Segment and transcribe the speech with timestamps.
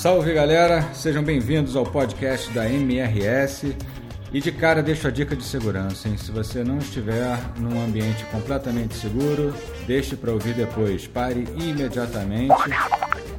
[0.00, 3.76] Salve galera, sejam bem-vindos ao podcast da MRS.
[4.32, 6.16] E de cara deixo a dica de segurança, hein?
[6.16, 9.52] Se você não estiver num ambiente completamente seguro,
[9.86, 11.06] deixe para ouvir depois.
[11.06, 12.54] Pare imediatamente,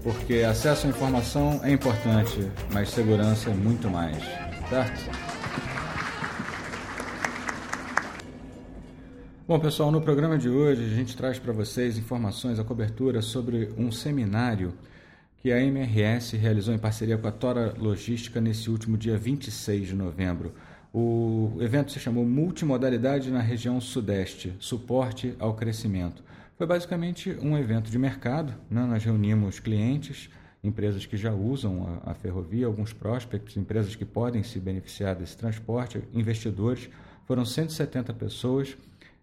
[0.03, 4.23] porque acesso à informação é importante, mas segurança é muito mais,
[4.69, 5.17] certo?
[9.47, 13.73] Bom, pessoal, no programa de hoje a gente traz para vocês informações, a cobertura sobre
[13.75, 14.71] um seminário
[15.41, 19.95] que a MRS realizou em parceria com a Tora Logística nesse último dia 26 de
[19.95, 20.53] novembro.
[20.93, 26.23] O evento se chamou Multimodalidade na região Sudeste Suporte ao Crescimento.
[26.55, 28.85] Foi basicamente um evento de mercado, né?
[28.85, 30.29] nós reunimos clientes,
[30.63, 35.35] empresas que já usam a, a ferrovia, alguns prospects, empresas que podem se beneficiar desse
[35.35, 36.87] transporte, investidores.
[37.25, 38.77] Foram 170 pessoas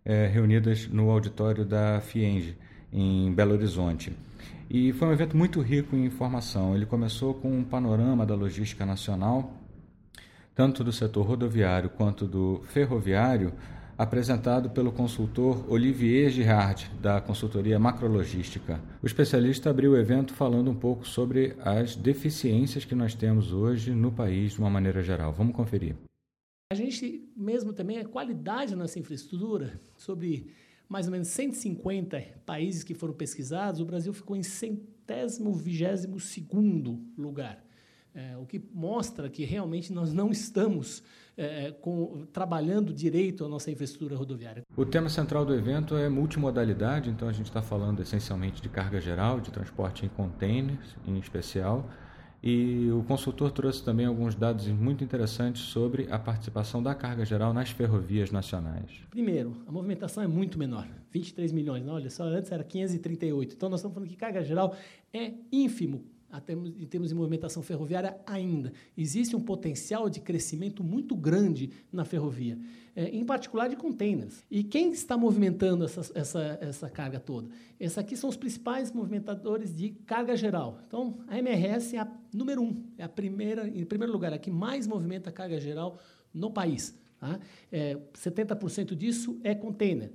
[0.04, 2.56] é, reunidas no auditório da FIENGE,
[2.92, 4.12] em Belo Horizonte.
[4.70, 6.74] E foi um evento muito rico em informação.
[6.74, 9.54] Ele começou com um panorama da logística nacional,
[10.54, 13.54] tanto do setor rodoviário quanto do ferroviário,
[13.96, 18.80] apresentado pelo consultor Olivier Girard, da consultoria Macrologística.
[19.02, 23.90] O especialista abriu o evento falando um pouco sobre as deficiências que nós temos hoje
[23.92, 25.32] no país de uma maneira geral.
[25.32, 25.96] Vamos conferir.
[26.70, 30.52] A gente mesmo também a qualidade da nossa infraestrutura, sobre
[30.88, 37.04] mais ou menos 150 países que foram pesquisados, o Brasil ficou em centésimo, vigésimo segundo
[37.16, 37.62] lugar.
[38.14, 41.02] É, o que mostra que realmente nós não estamos
[41.36, 44.64] é, com, trabalhando direito a nossa infraestrutura rodoviária.
[44.76, 49.00] O tema central do evento é multimodalidade, então a gente está falando essencialmente de carga
[49.00, 51.88] geral, de transporte em containers em especial.
[52.42, 57.52] E o consultor trouxe também alguns dados muito interessantes sobre a participação da carga geral
[57.52, 58.90] nas ferrovias nacionais.
[59.10, 61.84] Primeiro, a movimentação é muito menor, 23 milhões.
[61.84, 63.54] Não, olha só, antes era 538.
[63.54, 64.76] Então nós estamos falando que carga geral
[65.12, 66.04] é ínfimo
[66.78, 68.72] em termos de movimentação ferroviária ainda.
[68.96, 72.58] Existe um potencial de crescimento muito grande na ferrovia,
[72.94, 74.44] é, em particular de containers.
[74.50, 77.48] E quem está movimentando essa, essa, essa carga toda?
[77.80, 80.80] Esses aqui são os principais movimentadores de carga geral.
[80.86, 84.50] Então, a MRS é a número um, é a primeira, em primeiro lugar, a que
[84.50, 85.98] mais movimenta carga geral
[86.32, 86.94] no país.
[87.18, 87.40] Tá?
[87.72, 90.12] É, 70% disso é container.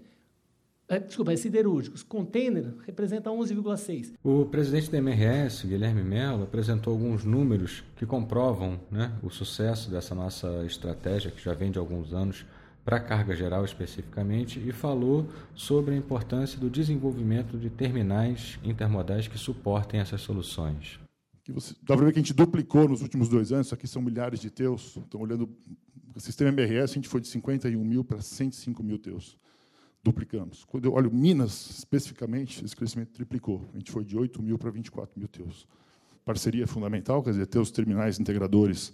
[0.88, 2.04] É, desculpa, é siderúrgicos.
[2.04, 4.14] Container representa 11,6.
[4.24, 10.14] O presidente da MRS, Guilherme Mello, apresentou alguns números que comprovam né, o sucesso dessa
[10.14, 12.46] nossa estratégia, que já vem de alguns anos,
[12.84, 19.28] para a carga geral especificamente, e falou sobre a importância do desenvolvimento de terminais intermodais
[19.28, 21.00] que suportem essas soluções.
[21.48, 24.02] Você, dá para ver que a gente duplicou nos últimos dois anos, isso aqui são
[24.02, 24.98] milhares de teus.
[24.98, 25.50] Estão olhando
[26.14, 29.38] o sistema MRS, a gente foi de 51 mil para 105 mil teus
[30.03, 30.66] duplicamos.
[30.66, 33.66] Quando eu olho Minas, especificamente, esse crescimento triplicou.
[33.74, 35.66] A gente foi de 8 mil para 24 mil teus.
[36.25, 38.94] Parceria é fundamental, quer dizer, ter os terminais integradores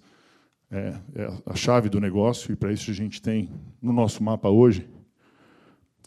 [0.72, 3.50] é, é a chave do negócio, e para isso a gente tem
[3.82, 4.88] no nosso mapa hoje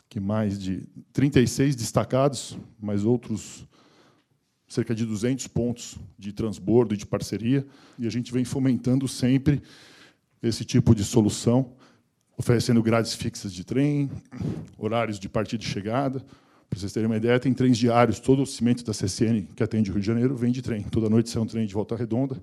[0.08, 3.66] que mais de 36 destacados, mais outros
[4.68, 7.66] cerca de 200 pontos de transbordo e de parceria,
[7.98, 9.62] e a gente vem fomentando sempre
[10.42, 11.74] esse tipo de solução
[12.36, 14.10] oferecendo grades fixas de trem,
[14.78, 16.20] horários de partida e chegada.
[16.68, 18.18] Para vocês terem uma ideia, tem trens diários.
[18.18, 20.82] Todo o cimento da CCN que atende o Rio de Janeiro vem de trem.
[20.82, 22.36] Toda noite sai um trem de volta redonda,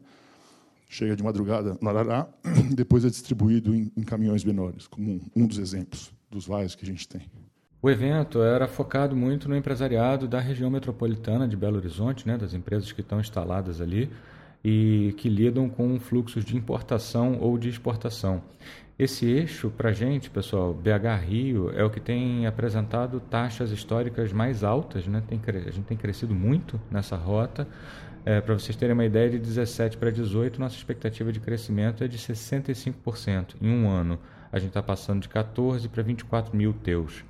[0.88, 2.28] chega de madrugada no Arará,
[2.76, 6.86] depois é distribuído em, em caminhões menores, como um, um dos exemplos dos vários que
[6.86, 7.22] a gente tem.
[7.82, 12.54] O evento era focado muito no empresariado da região metropolitana de Belo Horizonte, né, das
[12.54, 14.12] empresas que estão instaladas ali
[14.64, 18.44] e que lidam com fluxos de importação ou de exportação.
[19.00, 25.08] Esse eixo, para gente, pessoal, BH-Rio, é o que tem apresentado taxas históricas mais altas.
[25.08, 25.24] Né?
[25.26, 27.66] Tem, a gente tem crescido muito nessa rota.
[28.26, 32.10] É, para vocês terem uma ideia, de 17 para 18, nossa expectativa de crescimento é
[32.10, 34.20] de 65% em um ano.
[34.52, 37.24] A gente está passando de 14 para 24 mil teus.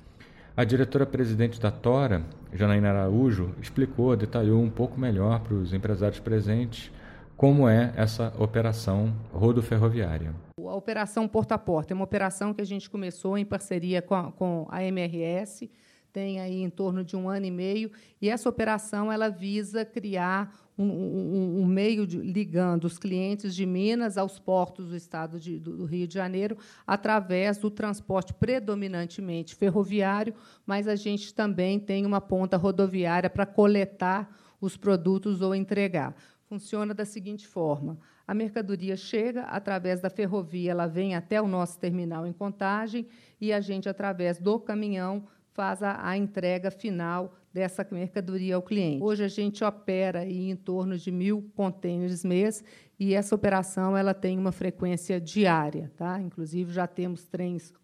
[0.56, 6.90] A diretora-presidente da Tora, Janaína Araújo, explicou, detalhou um pouco melhor para os empresários presentes
[7.36, 10.34] como é essa operação rodoferroviária.
[10.70, 11.92] A operação Porta a Porta.
[11.92, 15.68] É uma operação que a gente começou em parceria com a, com a MRS,
[16.12, 17.90] tem aí em torno de um ano e meio,
[18.22, 23.66] e essa operação ela visa criar um, um, um meio de, ligando os clientes de
[23.66, 26.56] Minas aos portos do estado de, do Rio de Janeiro
[26.86, 30.34] através do transporte predominantemente ferroviário,
[30.64, 36.14] mas a gente também tem uma ponta rodoviária para coletar os produtos ou entregar.
[36.44, 37.98] Funciona da seguinte forma:
[38.30, 43.08] a mercadoria chega através da ferrovia, ela vem até o nosso terminal em Contagem
[43.40, 49.02] e a gente, através do caminhão, faz a, a entrega final dessa mercadoria ao cliente.
[49.02, 52.62] Hoje a gente opera em torno de mil contêineres mês
[53.00, 56.20] e essa operação ela tem uma frequência diária, tá?
[56.20, 57.74] Inclusive já temos trens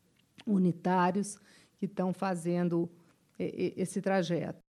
[0.47, 1.41] unitários
[1.77, 2.89] que estão fazendo
[3.37, 4.66] esse trajeto.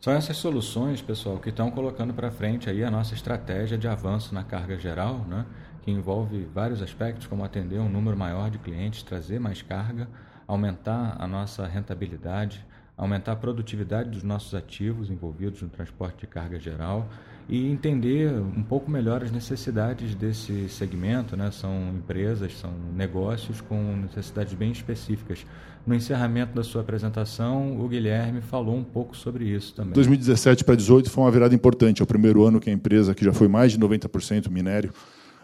[0.00, 4.34] São essas soluções, pessoal, que estão colocando para frente aí a nossa estratégia de avanço
[4.34, 5.44] na carga geral, né?
[5.82, 10.08] que envolve vários aspectos, como atender um número maior de clientes, trazer mais carga,
[10.48, 12.64] aumentar a nossa rentabilidade,
[13.00, 17.08] aumentar a produtividade dos nossos ativos envolvidos no transporte de carga geral
[17.48, 21.34] e entender um pouco melhor as necessidades desse segmento.
[21.34, 21.50] Né?
[21.50, 25.46] São empresas, são negócios com necessidades bem específicas.
[25.86, 29.94] No encerramento da sua apresentação, o Guilherme falou um pouco sobre isso também.
[29.94, 32.02] 2017 para 2018 foi uma virada importante.
[32.02, 34.92] É o primeiro ano que a empresa, que já foi mais de 90% minério,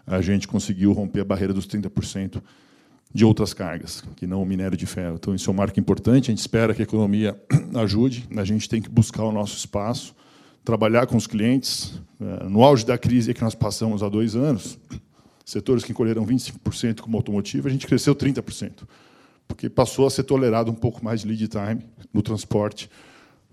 [0.06, 2.42] a gente conseguiu romper a barreira dos 30%
[3.12, 5.16] de outras cargas, que não o minério de ferro.
[5.16, 6.30] Então, isso é um marco importante.
[6.30, 7.40] A gente espera que a economia
[7.76, 8.28] ajude.
[8.36, 10.14] A gente tem que buscar o nosso espaço,
[10.64, 12.00] trabalhar com os clientes.
[12.20, 14.78] É, no auge da crise que nós passamos há dois anos,
[15.44, 18.84] setores que encolheram 25% como automotivo, a gente cresceu 30%
[19.46, 22.90] porque passou a ser tolerado um pouco mais de lead time no transporte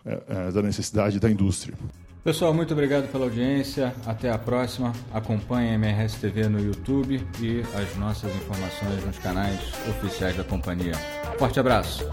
[0.05, 1.75] é, é, da necessidade da indústria.
[2.23, 3.93] Pessoal, muito obrigado pela audiência.
[4.05, 4.93] Até a próxima.
[5.13, 9.59] Acompanhe a MRS TV no YouTube e as nossas informações nos canais
[9.89, 10.93] oficiais da companhia.
[11.37, 12.07] Forte abraço.